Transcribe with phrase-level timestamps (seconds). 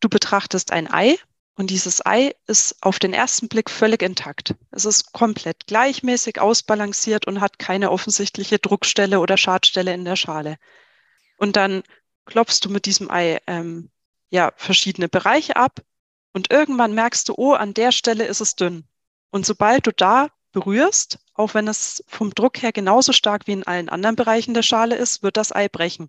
[0.00, 1.16] Du betrachtest ein Ei
[1.54, 4.54] und dieses Ei ist auf den ersten Blick völlig intakt.
[4.70, 10.56] Es ist komplett gleichmäßig ausbalanciert und hat keine offensichtliche Druckstelle oder Schadstelle in der Schale.
[11.36, 11.82] Und dann
[12.24, 13.90] klopfst du mit diesem Ei ähm,
[14.30, 15.82] ja verschiedene Bereiche ab
[16.32, 18.84] und irgendwann merkst du, oh, an der Stelle ist es dünn.
[19.30, 23.66] Und sobald du da berührst, auch wenn es vom Druck her genauso stark wie in
[23.66, 26.08] allen anderen Bereichen der Schale ist, wird das Ei brechen.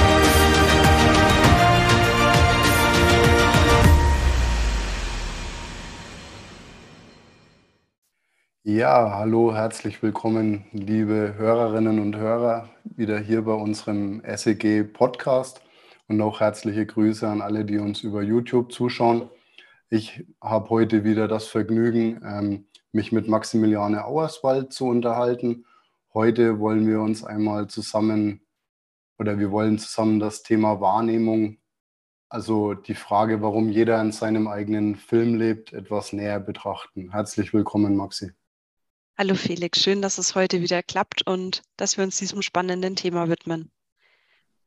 [8.73, 15.61] Ja, hallo, herzlich willkommen, liebe Hörerinnen und Hörer, wieder hier bei unserem SEG Podcast
[16.07, 19.29] und auch herzliche Grüße an alle, die uns über YouTube zuschauen.
[19.89, 25.65] Ich habe heute wieder das Vergnügen, ähm, mich mit Maximiliane Auerswald zu unterhalten.
[26.13, 28.39] Heute wollen wir uns einmal zusammen
[29.19, 31.57] oder wir wollen zusammen das Thema Wahrnehmung,
[32.29, 37.11] also die Frage, warum jeder in seinem eigenen Film lebt, etwas näher betrachten.
[37.11, 38.31] Herzlich willkommen, Maxi.
[39.17, 43.29] Hallo Felix, schön, dass es heute wieder klappt und dass wir uns diesem spannenden Thema
[43.29, 43.71] widmen.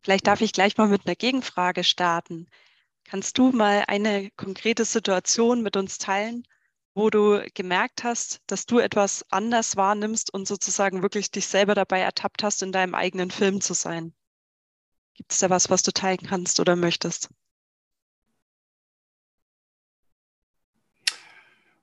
[0.02, 2.46] Vielleicht darf ich gleich mal mit einer Gegenfrage starten.
[3.04, 6.46] Kannst du mal eine konkrete Situation mit uns teilen,
[6.94, 12.00] wo du gemerkt hast, dass du etwas anders wahrnimmst und sozusagen wirklich dich selber dabei
[12.00, 14.14] ertappt hast, in deinem eigenen Film zu sein?
[15.14, 17.30] Gibt es da was, was du teilen kannst oder möchtest?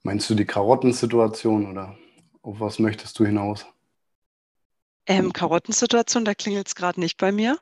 [0.03, 1.98] Meinst du die Karottensituation oder?
[2.42, 3.66] Auf was möchtest du hinaus?
[5.06, 7.58] Ähm, Karottensituation, da klingelt es gerade nicht bei mir.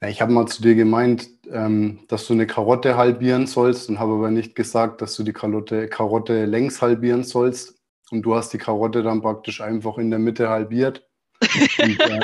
[0.00, 4.00] Ja, ich habe mal zu dir gemeint, ähm, dass du eine Karotte halbieren sollst und
[4.00, 7.80] habe aber nicht gesagt, dass du die Karotte, Karotte längs halbieren sollst.
[8.10, 11.08] Und du hast die Karotte dann praktisch einfach in der Mitte halbiert.
[11.40, 12.20] und, äh,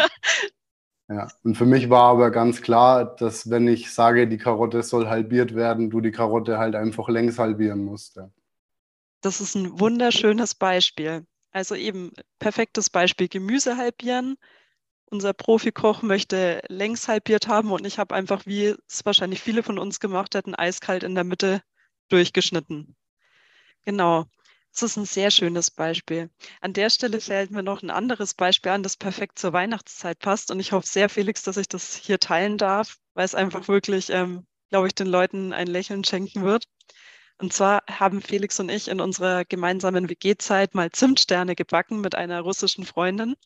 [1.09, 1.29] ja.
[1.45, 5.55] und für mich war aber ganz klar, dass wenn ich sage, die Karotte soll halbiert
[5.55, 8.17] werden, du die Karotte halt einfach längs halbieren musst.
[8.17, 8.29] Ja.
[9.21, 11.27] Das ist ein wunderschönes Beispiel.
[11.51, 14.37] Also eben perfektes Beispiel Gemüse halbieren.
[15.07, 19.79] Unser Profikoch möchte längs halbiert haben und ich habe einfach, wie es wahrscheinlich viele von
[19.79, 21.63] uns gemacht hätten, eiskalt in der Mitte
[22.09, 22.95] durchgeschnitten.
[23.85, 24.27] Genau.
[24.73, 26.31] Das ist ein sehr schönes Beispiel.
[26.61, 30.51] An der Stelle fällt mir noch ein anderes Beispiel an, das perfekt zur Weihnachtszeit passt.
[30.51, 34.11] Und ich hoffe sehr, Felix, dass ich das hier teilen darf, weil es einfach wirklich,
[34.11, 36.67] ähm, glaube ich, den Leuten ein Lächeln schenken wird.
[37.41, 42.41] Und zwar haben Felix und ich in unserer gemeinsamen WG-Zeit mal Zimtsterne gebacken mit einer
[42.41, 43.37] russischen Freundin,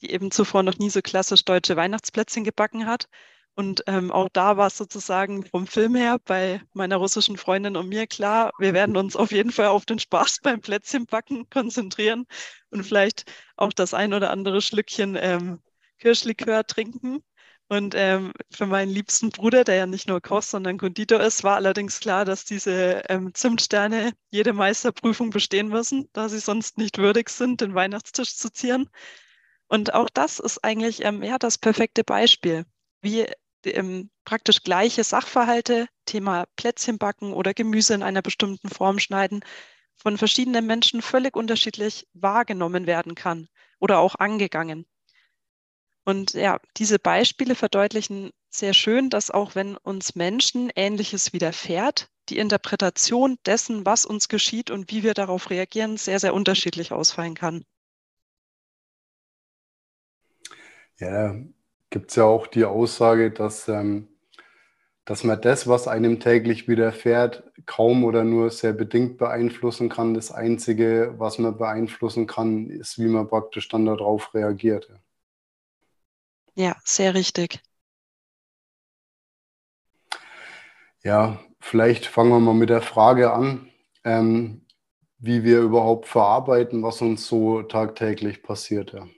[0.00, 3.08] die eben zuvor noch nie so klassisch deutsche Weihnachtsplätzchen gebacken hat.
[3.54, 7.88] Und ähm, auch da war es sozusagen vom Film her bei meiner russischen Freundin und
[7.88, 12.24] mir klar, wir werden uns auf jeden Fall auf den Spaß beim Plätzchenbacken konzentrieren
[12.70, 15.60] und vielleicht auch das ein oder andere Schlückchen ähm,
[15.98, 17.22] Kirschlikör trinken.
[17.72, 21.56] Und ähm, für meinen liebsten Bruder, der ja nicht nur Koch, sondern Konditor ist, war
[21.56, 27.30] allerdings klar, dass diese ähm, Zimtsterne jede Meisterprüfung bestehen müssen, da sie sonst nicht würdig
[27.30, 28.90] sind, den Weihnachtstisch zu zieren.
[29.68, 32.66] Und auch das ist eigentlich ähm, ja, das perfekte Beispiel,
[33.00, 33.24] wie
[33.64, 39.40] ähm, praktisch gleiche Sachverhalte, Thema Plätzchen backen oder Gemüse in einer bestimmten Form schneiden,
[39.96, 43.48] von verschiedenen Menschen völlig unterschiedlich wahrgenommen werden kann
[43.80, 44.84] oder auch angegangen.
[46.04, 52.38] Und ja, diese Beispiele verdeutlichen sehr schön, dass auch wenn uns Menschen Ähnliches widerfährt, die
[52.38, 57.64] Interpretation dessen, was uns geschieht und wie wir darauf reagieren, sehr, sehr unterschiedlich ausfallen kann.
[60.98, 61.34] Ja,
[61.90, 64.08] gibt es ja auch die Aussage, dass, ähm,
[65.04, 70.14] dass man das, was einem täglich widerfährt, kaum oder nur sehr bedingt beeinflussen kann.
[70.14, 74.88] Das Einzige, was man beeinflussen kann, ist, wie man praktisch dann darauf reagiert.
[74.90, 75.01] Ja.
[76.54, 77.60] Ja, sehr richtig.
[81.02, 83.70] Ja, vielleicht fangen wir mal mit der Frage an,
[84.04, 84.66] ähm,
[85.18, 88.92] wie wir überhaupt verarbeiten, was uns so tagtäglich passiert.
[88.92, 89.08] Ja,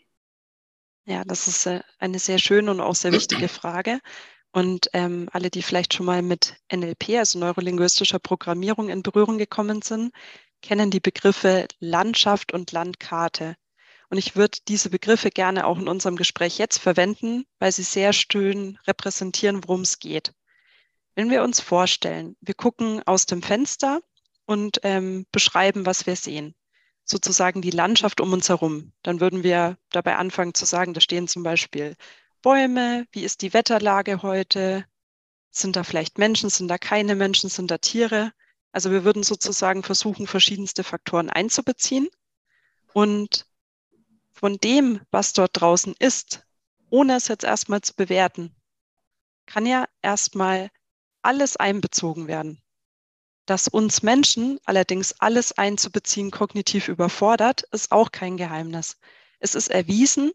[1.07, 4.01] ja das ist äh, eine sehr schöne und auch sehr wichtige Frage.
[4.53, 9.83] Und ähm, alle, die vielleicht schon mal mit NLP, also neurolinguistischer Programmierung, in Berührung gekommen
[9.83, 10.13] sind,
[10.63, 13.57] kennen die Begriffe Landschaft und Landkarte.
[14.15, 18.13] Und ich würde diese Begriffe gerne auch in unserem Gespräch jetzt verwenden, weil sie sehr
[18.13, 20.33] schön repräsentieren, worum es geht.
[21.17, 24.03] Wenn wir uns vorstellen, wir gucken aus dem Fenster
[24.47, 26.55] und ähm, beschreiben, was wir sehen,
[27.05, 31.27] sozusagen die Landschaft um uns herum, dann würden wir dabei anfangen zu sagen, da stehen
[31.27, 31.97] zum Beispiel
[32.41, 34.85] Bäume, wie ist die Wetterlage heute,
[35.51, 38.33] Sind da vielleicht Menschen, sind da keine Menschen, sind da Tiere?
[38.71, 42.07] Also wir würden sozusagen versuchen, verschiedenste Faktoren einzubeziehen.
[42.93, 43.49] Und
[44.35, 46.45] von dem, was dort draußen ist,
[46.91, 48.55] ohne es jetzt erstmal zu bewerten,
[49.47, 50.71] kann ja erstmal
[51.23, 52.61] alles einbezogen werden.
[53.47, 58.99] Dass uns Menschen allerdings alles einzubeziehen kognitiv überfordert, ist auch kein Geheimnis.
[59.39, 60.33] Es ist erwiesen,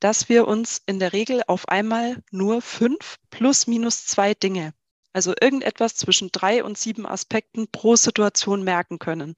[0.00, 4.72] dass wir uns in der Regel auf einmal nur fünf plus minus zwei Dinge,
[5.12, 9.34] also irgendetwas zwischen drei und sieben Aspekten pro Situation merken können.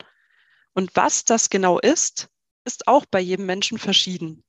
[0.75, 2.29] Und was das genau ist,
[2.67, 4.45] ist auch bei jedem Menschen verschieden.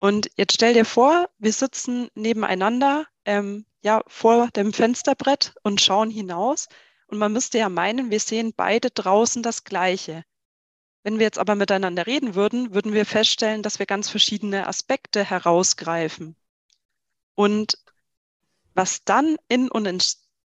[0.00, 6.10] Und jetzt stell dir vor, wir sitzen nebeneinander, ähm, ja, vor dem Fensterbrett und schauen
[6.10, 6.68] hinaus.
[7.06, 10.24] Und man müsste ja meinen, wir sehen beide draußen das Gleiche.
[11.02, 15.22] Wenn wir jetzt aber miteinander reden würden, würden wir feststellen, dass wir ganz verschiedene Aspekte
[15.22, 16.36] herausgreifen.
[17.34, 17.78] Und
[18.74, 19.68] was dann in,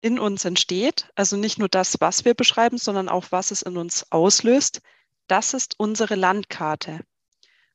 [0.01, 3.77] in uns entsteht, also nicht nur das, was wir beschreiben, sondern auch was es in
[3.77, 4.81] uns auslöst,
[5.27, 7.01] das ist unsere Landkarte.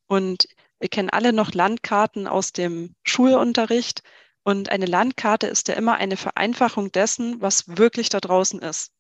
[0.06, 4.02] Und wir kennen alle noch Landkarten aus dem Schulunterricht.
[4.42, 8.90] Und eine Landkarte ist ja immer eine Vereinfachung dessen, was wirklich da draußen ist.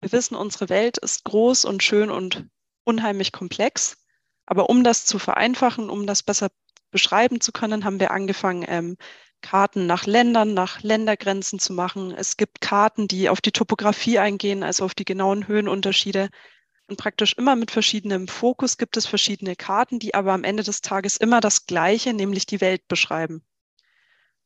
[0.00, 2.46] Wir wissen, unsere Welt ist groß und schön und
[2.84, 3.98] unheimlich komplex.
[4.46, 6.50] Aber um das zu vereinfachen, um das besser
[6.90, 8.96] beschreiben zu können, haben wir angefangen, ähm,
[9.42, 12.12] Karten nach Ländern, nach Ländergrenzen zu machen.
[12.12, 16.30] Es gibt Karten, die auf die Topografie eingehen, also auf die genauen Höhenunterschiede.
[16.92, 20.82] Und praktisch immer mit verschiedenem Fokus gibt es verschiedene Karten, die aber am Ende des
[20.82, 23.42] Tages immer das Gleiche, nämlich die Welt beschreiben.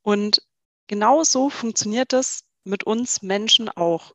[0.02, 0.46] Und
[0.86, 4.14] genau so funktioniert es mit uns Menschen auch.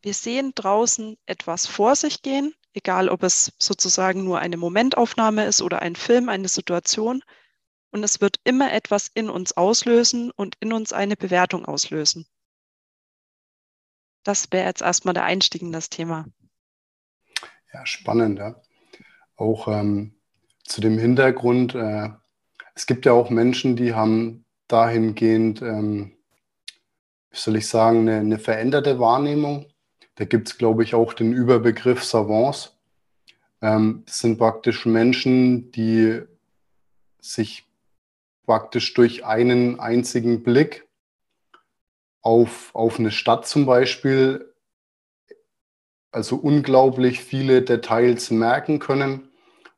[0.00, 5.60] Wir sehen draußen etwas vor sich gehen, egal ob es sozusagen nur eine Momentaufnahme ist
[5.60, 7.22] oder ein Film, eine Situation.
[7.90, 12.24] Und es wird immer etwas in uns auslösen und in uns eine Bewertung auslösen.
[14.22, 16.24] Das wäre jetzt erstmal der Einstieg in das Thema.
[17.72, 18.40] Ja, spannend.
[19.36, 20.14] Auch ähm,
[20.64, 22.10] zu dem Hintergrund, äh,
[22.74, 26.16] es gibt ja auch Menschen, die haben dahingehend, ähm,
[27.30, 29.66] wie soll ich sagen, eine, eine veränderte Wahrnehmung.
[30.16, 32.76] Da gibt es, glaube ich, auch den Überbegriff Savants.
[33.62, 36.22] Ähm, das sind praktisch Menschen, die
[37.20, 37.68] sich
[38.46, 40.88] praktisch durch einen einzigen Blick
[42.22, 44.49] auf, auf eine Stadt zum Beispiel
[46.12, 49.28] also unglaublich viele Details merken können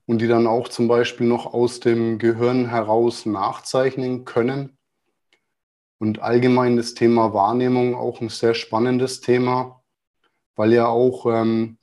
[0.06, 4.76] und die dann auch zum Beispiel noch aus dem Gehirn heraus nachzeichnen können.
[5.98, 9.82] Und allgemein das Thema Wahrnehmung auch ein sehr spannendes Thema,
[10.56, 11.78] weil ja auch, ähm,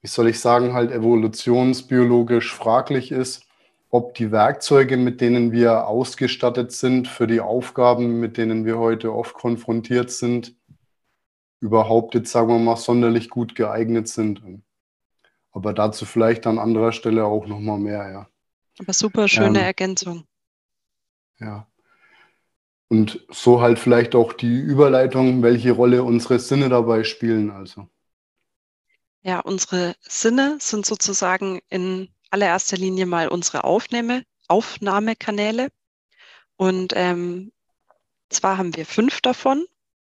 [0.00, 3.46] wie soll ich sagen, halt evolutionsbiologisch fraglich ist,
[3.90, 9.12] ob die Werkzeuge, mit denen wir ausgestattet sind für die Aufgaben, mit denen wir heute
[9.12, 10.56] oft konfrontiert sind,
[11.62, 14.42] überhaupt jetzt, sagen wir mal, sonderlich gut geeignet sind.
[15.52, 18.28] Aber dazu vielleicht an anderer Stelle auch nochmal mehr, ja.
[18.80, 20.24] Aber super schöne ähm, Ergänzung.
[21.38, 21.68] Ja.
[22.88, 27.88] Und so halt vielleicht auch die Überleitung, welche Rolle unsere Sinne dabei spielen, also.
[29.22, 35.68] Ja, unsere Sinne sind sozusagen in allererster Linie mal unsere Aufnahme, Aufnahmekanäle.
[36.56, 37.52] Und ähm,
[38.30, 39.64] zwar haben wir fünf davon.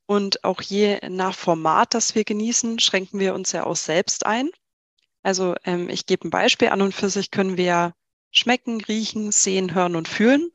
[0.09, 4.49] Und auch je nach Format, das wir genießen, schränken wir uns ja auch selbst ein.
[5.23, 6.71] Also ähm, ich gebe ein Beispiel.
[6.71, 7.95] An und für sich können wir
[8.31, 10.51] schmecken, riechen, sehen, hören und fühlen.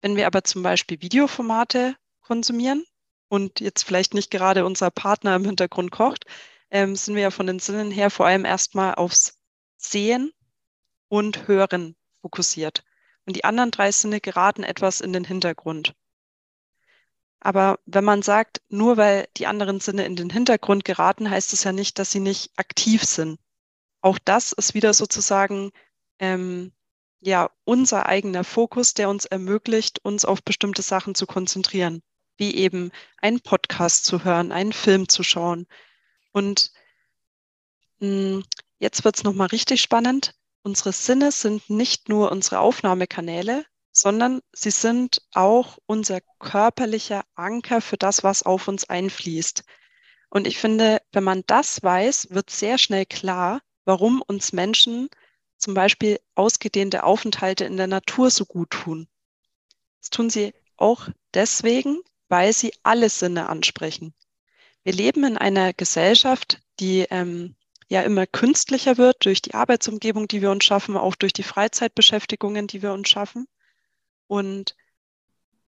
[0.00, 2.84] Wenn wir aber zum Beispiel Videoformate konsumieren
[3.26, 6.26] und jetzt vielleicht nicht gerade unser Partner im Hintergrund kocht,
[6.70, 9.40] ähm, sind wir ja von den Sinnen her vor allem erstmal aufs
[9.76, 10.30] Sehen
[11.08, 12.84] und Hören fokussiert.
[13.26, 15.94] Und die anderen drei Sinne geraten etwas in den Hintergrund.
[17.44, 21.62] Aber wenn man sagt, nur weil die anderen Sinne in den Hintergrund geraten, heißt es
[21.62, 23.38] ja nicht, dass sie nicht aktiv sind.
[24.00, 25.70] Auch das ist wieder sozusagen
[26.18, 26.72] ähm,
[27.20, 32.02] ja unser eigener Fokus, der uns ermöglicht, uns auf bestimmte Sachen zu konzentrieren,
[32.38, 35.66] wie eben einen Podcast zu hören, einen Film zu schauen.
[36.32, 36.72] Und
[38.00, 38.44] mh, hm,
[38.78, 40.34] jetzt wird es nochmal richtig spannend.
[40.62, 47.96] Unsere Sinne sind nicht nur unsere Aufnahmekanäle, sondern sie sind auch unser körperlicher Anker für
[47.96, 49.64] das, was auf uns einfließt.
[50.30, 55.08] Und ich finde, wenn man das weiß, wird sehr schnell klar, warum uns Menschen
[55.58, 59.06] zum Beispiel ausgedehnte Aufenthalte in der Natur so gut tun.
[60.00, 64.12] Das tun sie auch deswegen, weil sie alle Sinne ansprechen.
[64.82, 67.54] Wir leben in einer Gesellschaft, die ähm,
[67.88, 72.66] ja immer künstlicher wird durch die Arbeitsumgebung, die wir uns schaffen, auch durch die Freizeitbeschäftigungen,
[72.66, 73.46] die wir uns schaffen.
[74.34, 74.74] Und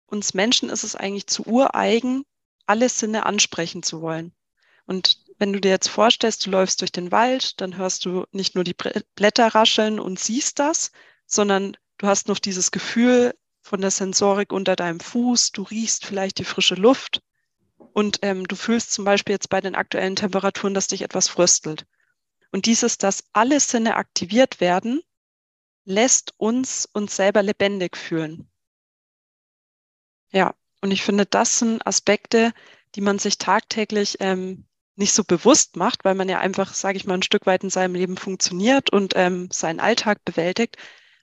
[0.05, 2.27] uns Menschen ist es eigentlich zu ureigen,
[2.67, 4.35] alle Sinne ansprechen zu wollen.
[4.85, 8.55] Und wenn du dir jetzt vorstellst, du läufst durch den Wald, dann hörst du nicht
[8.55, 8.77] nur die
[9.15, 10.93] Blätter rascheln und siehst das,
[11.25, 16.37] sondern du hast noch dieses Gefühl von der Sensorik unter deinem Fuß, du riechst vielleicht
[16.37, 17.23] die frische Luft
[17.95, 21.87] und ähm, du fühlst zum Beispiel jetzt bei den aktuellen Temperaturen, dass dich etwas fröstelt.
[22.53, 25.01] Und dieses, dass alle Sinne aktiviert werden,
[25.87, 28.50] lässt uns uns selber lebendig fühlen.
[30.33, 32.53] Ja, und ich finde, das sind Aspekte,
[32.95, 37.07] die man sich tagtäglich ähm, nicht so bewusst macht, weil man ja einfach, sage ich
[37.07, 40.77] mal, ein Stück weit in seinem Leben funktioniert und ähm, seinen Alltag bewältigt.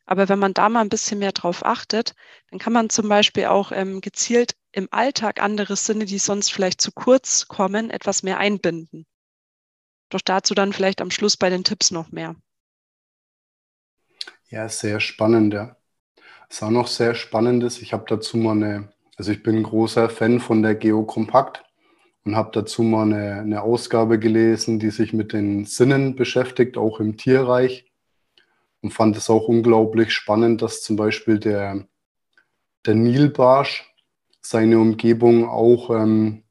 [0.06, 2.16] Aber wenn man da mal ein bisschen mehr drauf achtet,
[2.50, 6.82] dann kann man zum Beispiel auch ähm, gezielt im Alltag andere Sinne, die sonst vielleicht
[6.82, 9.06] zu kurz kommen, etwas mehr einbinden.
[10.10, 12.36] Doch dazu dann vielleicht am Schluss bei den Tipps noch mehr.
[14.50, 15.76] Ja, sehr spannend, ja.
[16.50, 19.63] Was auch noch sehr spannend ist, ich habe dazu mal eine, also ich bin ein
[19.63, 21.63] großer Fan von der Geokompakt
[22.24, 27.00] und habe dazu mal eine, eine Ausgabe gelesen, die sich mit den Sinnen beschäftigt, auch
[27.00, 27.86] im Tierreich.
[28.81, 31.88] Und fand es auch unglaublich spannend, dass zum Beispiel der,
[32.86, 33.91] der Nilbarsch
[34.41, 36.43] seine Umgebung auch ähm,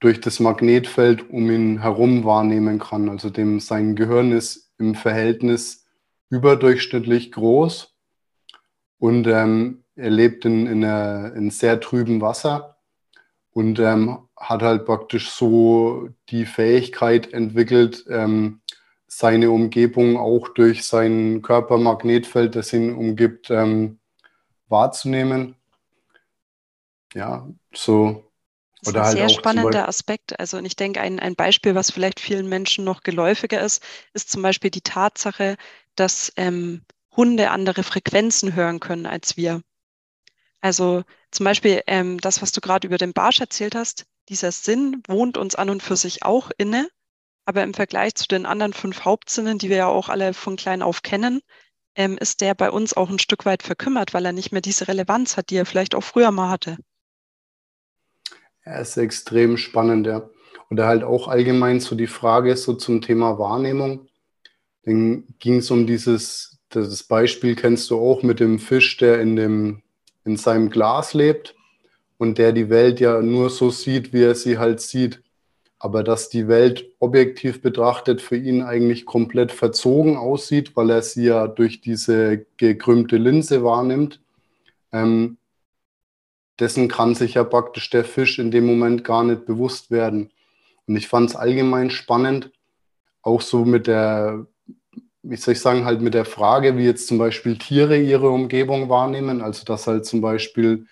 [0.00, 3.10] durch das Magnetfeld um ihn herum wahrnehmen kann.
[3.10, 5.86] Also dem sein Gehirn ist im Verhältnis
[6.30, 7.94] überdurchschnittlich groß
[8.98, 12.76] und ähm, er lebt in, in, einer, in sehr trübem Wasser
[13.52, 18.60] und ähm, hat halt praktisch so die Fähigkeit entwickelt, ähm,
[19.06, 23.98] seine Umgebung auch durch sein Körpermagnetfeld, das ihn umgibt, ähm,
[24.68, 25.56] wahrzunehmen.
[27.14, 28.30] Ja, so.
[28.82, 30.38] Das ist ein halt sehr spannender Aspekt.
[30.38, 33.82] Also, und ich denke, ein, ein Beispiel, was vielleicht vielen Menschen noch geläufiger ist,
[34.14, 35.56] ist zum Beispiel die Tatsache,
[35.96, 36.82] dass ähm,
[37.14, 39.60] Hunde andere Frequenzen hören können als wir.
[40.60, 45.02] Also zum Beispiel ähm, das, was du gerade über den Barsch erzählt hast, dieser Sinn
[45.08, 46.88] wohnt uns an und für sich auch inne,
[47.46, 50.82] aber im Vergleich zu den anderen fünf Hauptsinnen, die wir ja auch alle von klein
[50.82, 51.40] auf kennen,
[51.96, 54.86] ähm, ist der bei uns auch ein Stück weit verkümmert, weil er nicht mehr diese
[54.86, 56.76] Relevanz hat, die er vielleicht auch früher mal hatte.
[58.62, 60.28] Er ist extrem spannend, ja.
[60.70, 64.08] Oder halt auch allgemein so die Frage so zum Thema Wahrnehmung.
[64.84, 69.34] Dann ging es um dieses, das Beispiel kennst du auch mit dem Fisch, der in
[69.34, 69.82] dem
[70.30, 71.56] in seinem Glas lebt
[72.18, 75.22] und der die Welt ja nur so sieht, wie er sie halt sieht.
[75.78, 81.24] Aber dass die Welt objektiv betrachtet für ihn eigentlich komplett verzogen aussieht, weil er sie
[81.24, 84.20] ja durch diese gekrümmte Linse wahrnimmt,
[84.92, 85.38] ähm,
[86.60, 90.30] dessen kann sich ja praktisch der Fisch in dem Moment gar nicht bewusst werden.
[90.86, 92.50] Und ich fand es allgemein spannend,
[93.22, 94.46] auch so mit der
[95.22, 98.88] wie soll ich sagen, halt mit der Frage, wie jetzt zum Beispiel Tiere ihre Umgebung
[98.88, 99.42] wahrnehmen.
[99.42, 100.86] Also dass halt zum Beispiel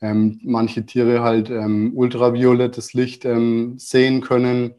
[0.00, 4.74] ähm, manche Tiere halt ähm, ultraviolettes Licht ähm, sehen können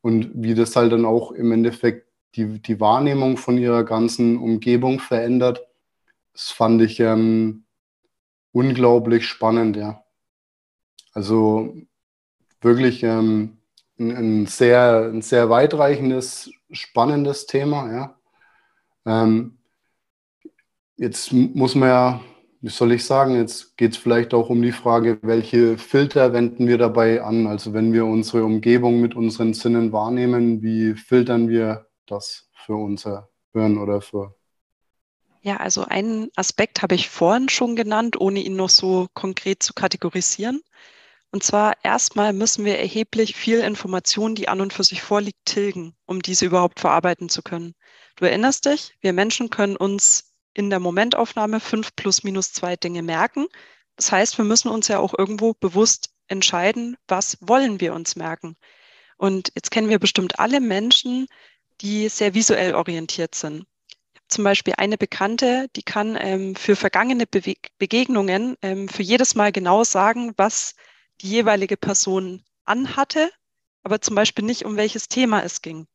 [0.00, 5.00] und wie das halt dann auch im Endeffekt die, die Wahrnehmung von ihrer ganzen Umgebung
[5.00, 5.66] verändert.
[6.32, 7.64] Das fand ich ähm,
[8.52, 10.02] unglaublich spannend, ja.
[11.12, 11.74] Also
[12.60, 13.58] wirklich ähm,
[13.98, 18.18] ein, ein, sehr, ein sehr weitreichendes, spannendes Thema, ja.
[19.06, 19.58] Ähm,
[20.96, 22.20] jetzt muss man ja,
[22.60, 26.66] wie soll ich sagen, jetzt geht es vielleicht auch um die Frage, welche Filter wenden
[26.66, 27.46] wir dabei an?
[27.46, 33.28] Also wenn wir unsere Umgebung mit unseren Sinnen wahrnehmen, wie filtern wir das für unser
[33.52, 34.34] Hören oder für
[35.44, 39.74] ja, also einen Aspekt habe ich vorhin schon genannt, ohne ihn noch so konkret zu
[39.74, 40.62] kategorisieren.
[41.34, 45.96] Und zwar erstmal müssen wir erheblich viel Information, die an und für sich vorliegt, tilgen,
[46.06, 47.74] um diese überhaupt verarbeiten zu können.
[48.14, 53.02] Du erinnerst dich, wir Menschen können uns in der Momentaufnahme fünf plus minus zwei Dinge
[53.02, 53.48] merken.
[53.96, 58.56] Das heißt, wir müssen uns ja auch irgendwo bewusst entscheiden, was wollen wir uns merken.
[59.16, 61.26] Und jetzt kennen wir bestimmt alle Menschen,
[61.80, 63.66] die sehr visuell orientiert sind.
[64.28, 69.50] Zum Beispiel eine Bekannte, die kann ähm, für vergangene Bewe Begegnungen ähm, für jedes Mal
[69.50, 70.76] genau sagen, was
[71.20, 73.30] die jeweilige Person anhatte,
[73.82, 75.86] aber zum Beispiel nicht, um welches Thema es ging.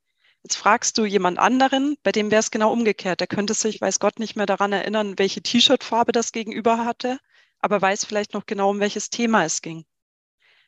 [0.43, 3.19] Jetzt fragst du jemand anderen, bei dem wäre es genau umgekehrt.
[3.19, 7.19] Der könnte sich, weiß Gott, nicht mehr daran erinnern, welche T-Shirt-Farbe das Gegenüber hatte,
[7.59, 9.85] aber weiß vielleicht noch genau, um welches Thema es ging.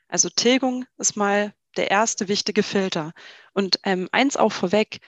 [0.10, 3.14] Also Tilgung ist mal der erste wichtige Filter.
[3.54, 5.00] Und ähm, eins auch vorweg,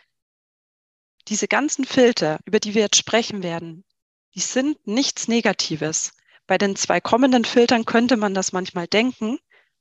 [1.27, 3.83] diese ganzen Filter, über die wir jetzt sprechen werden,
[4.35, 6.13] die sind nichts Negatives.
[6.47, 9.39] Bei den zwei kommenden Filtern könnte man das manchmal denken,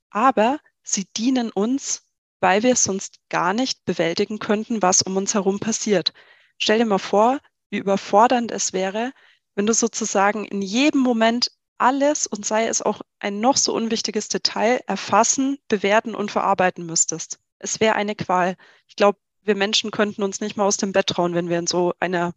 [0.09, 2.03] aber sie dienen uns
[2.43, 6.11] weil wir es sonst gar nicht bewältigen könnten, was um uns herum passiert.
[6.57, 7.39] Stell dir mal vor,
[7.69, 9.13] wie überfordernd es wäre,
[9.55, 14.27] wenn du sozusagen in jedem Moment alles und sei es auch ein noch so unwichtiges
[14.27, 17.39] Detail erfassen, bewerten und verarbeiten müsstest.
[17.59, 18.57] Es wäre eine Qual.
[18.89, 21.67] Ich glaube, wir Menschen könnten uns nicht mal aus dem Bett trauen, wenn wir in
[21.67, 22.33] so einer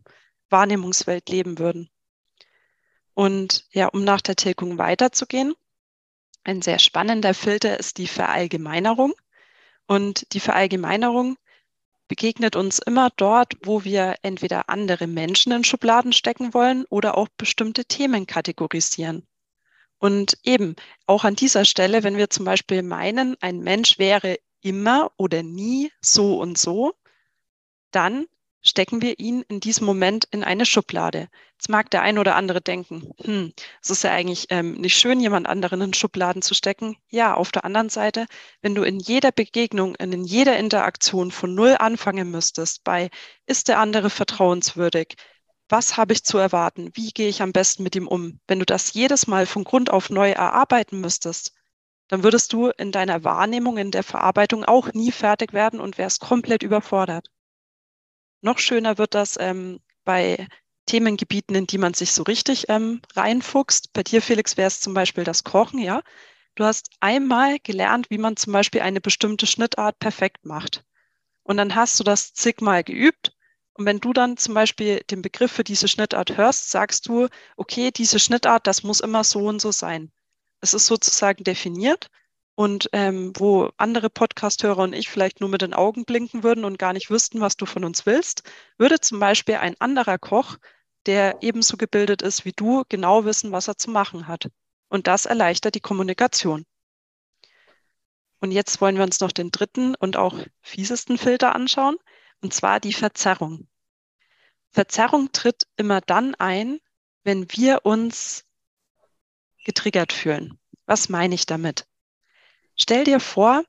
[0.50, 1.90] Wahrnehmungswelt leben würden.
[3.16, 5.54] Und ja, um nach der Tilgung weiterzugehen,
[6.44, 9.14] ein sehr spannender Filter ist die Verallgemeinerung.
[9.87, 11.38] Und die Verallgemeinerung
[12.08, 17.28] begegnet uns immer dort, wo wir entweder andere Menschen in Schubladen stecken wollen oder auch
[17.38, 19.26] bestimmte Themen kategorisieren.
[19.96, 25.11] Und eben auch an dieser Stelle, wenn wir zum Beispiel meinen, ein Mensch wäre immer
[25.16, 26.92] oder nie so und so,
[27.92, 28.26] dann
[28.66, 31.28] stecken wir ihn in diesem Moment in eine Schublade.
[31.52, 35.20] Jetzt mag der ein oder andere denken, hm, es ist ja eigentlich ähm, nicht schön,
[35.20, 36.96] jemand anderen in Schubladen zu stecken.
[37.08, 38.26] Ja, auf der anderen Seite,
[38.62, 43.11] wenn du in jeder Begegnung, in jeder Interaktion von Null anfangen müsstest, bei
[43.46, 45.16] ist der andere vertrauenswürdig?
[45.68, 46.90] Was habe ich zu erwarten?
[46.94, 48.40] Wie gehe ich am besten mit ihm um?
[48.46, 51.52] Wenn du das jedes Mal von Grund auf neu erarbeiten müsstest,
[52.08, 56.20] dann würdest du in deiner Wahrnehmung, in der Verarbeitung auch nie fertig werden und wärst
[56.20, 57.30] komplett überfordert.
[58.40, 60.47] Noch schöner wird das ähm, bei
[60.87, 63.93] Themengebieten, in die man sich so richtig ähm, reinfuchst.
[63.93, 66.02] Bei dir, Felix, wäre es zum Beispiel das Kochen, ja.
[66.55, 70.85] Du hast einmal gelernt, wie man zum Beispiel eine bestimmte Schnittart perfekt macht.
[71.43, 73.33] Und dann hast du das zigmal geübt.
[73.75, 77.90] Und wenn du dann zum Beispiel den Begriff für diese Schnittart hörst, sagst du, okay,
[77.90, 80.11] diese Schnittart, das muss immer so und so sein.
[80.61, 82.09] Es ist sozusagen definiert
[82.56, 86.78] und ähm, wo andere Podcasthörer und ich vielleicht nur mit den Augen blinken würden und
[86.78, 88.42] gar nicht wüssten, was du von uns willst,
[88.78, 90.56] würde zum Beispiel ein anderer Koch,
[91.04, 94.48] der ebenso gebildet ist wie du, genau wissen, was er zu machen hat.
[94.88, 96.64] Und das erleichtert die Kommunikation.
[98.40, 101.96] Und jetzt wollen wir uns noch den dritten und auch fiesesten Filter anschauen,
[102.40, 103.68] und zwar die Verzerrung.
[104.70, 106.80] Verzerrung tritt immer dann ein,
[107.22, 108.44] wenn wir uns
[109.64, 110.58] getriggert fühlen.
[110.86, 111.86] Was meine ich damit?
[112.76, 113.64] Stell dir vor,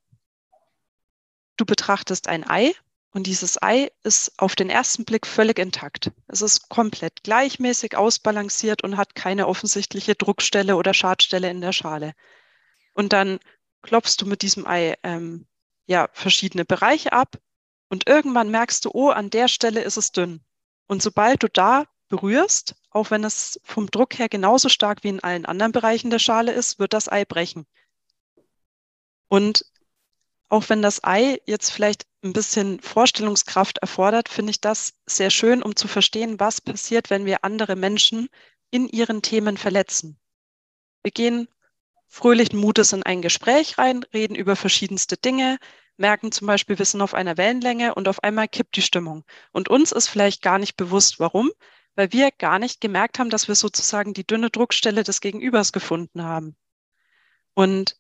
[1.56, 2.74] du betrachtest ein Ei
[3.12, 6.12] und dieses Ei ist auf den ersten Blick völlig intakt.
[6.28, 12.14] Es ist komplett gleichmäßig ausbalanciert und hat keine offensichtliche Druckstelle oder Schadstelle in der Schale.
[12.94, 13.40] Und dann
[13.82, 15.48] klopfst du mit diesem Ei ähm,
[15.86, 17.38] ja verschiedene Bereiche ab
[17.90, 20.42] und irgendwann merkst du, oh, an der Stelle ist es dünn.
[20.88, 25.24] Und sobald du da berührst, auch wenn es vom Druck her genauso stark wie in
[25.24, 27.66] allen anderen Bereichen der Schale ist, wird das Ei brechen.
[29.28, 29.66] Und
[30.50, 35.62] auch wenn das Ei jetzt vielleicht ein bisschen Vorstellungskraft erfordert, finde ich das sehr schön,
[35.62, 38.30] um zu verstehen, was passiert, wenn wir andere Menschen
[38.72, 40.18] in ihren Themen verletzen.
[41.04, 41.48] Wir gehen
[42.08, 45.58] fröhlichen Mutes in ein Gespräch rein, reden über verschiedenste Dinge,
[45.98, 49.26] merken zum Beispiel, wir sind auf einer Wellenlänge und auf einmal kippt die Stimmung.
[49.52, 51.52] Und uns ist vielleicht gar nicht bewusst, warum,
[51.96, 56.24] weil wir gar nicht gemerkt haben, dass wir sozusagen die dünne Druckstelle des Gegenübers gefunden
[56.24, 56.56] haben.
[57.54, 57.98] Und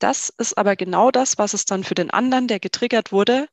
[0.00, 3.48] das ist aber genau das, was es dann für den anderen, der getriggert wurde,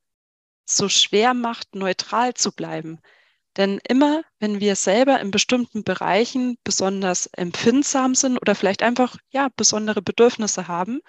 [0.65, 2.99] so schwer macht, neutral zu bleiben.
[3.57, 9.49] Denn immer, wenn wir selber in bestimmten Bereichen besonders empfindsam sind oder vielleicht einfach ja
[9.55, 11.01] besondere Bedürfnisse haben,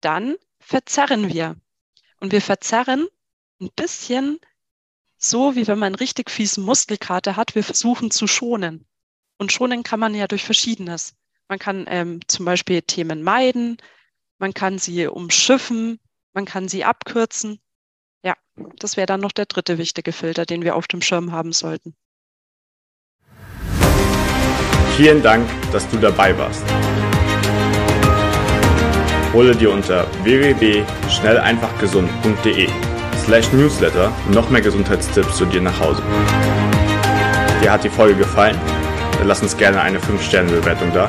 [0.00, 1.56] dann verzerren wir.
[2.20, 3.08] Und wir verzerren
[3.60, 4.38] ein bisschen
[5.16, 7.54] so, wie wenn man richtig fiesen Muskelkater hat.
[7.56, 8.86] Wir versuchen zu schonen.
[9.36, 11.14] Und schonen kann man ja durch Verschiedenes.
[11.48, 13.78] Man kann ähm, zum Beispiel Themen meiden,
[14.38, 15.98] man kann sie umschiffen,
[16.32, 17.58] man kann sie abkürzen.
[18.24, 18.34] Ja,
[18.78, 21.96] das wäre dann noch der dritte wichtige Filter, den wir auf dem Schirm haben sollten.
[24.96, 26.64] Vielen Dank, dass du dabei warst.
[29.32, 32.68] Hole dir unter www.schnelleinfachgesund.de
[33.24, 36.02] slash newsletter noch mehr Gesundheitstipps zu dir nach Hause.
[37.62, 38.58] Dir hat die Folge gefallen?
[39.18, 41.08] Dann lass uns gerne eine 5-Sterne-Bewertung da